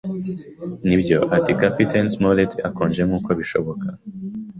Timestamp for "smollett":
2.15-2.51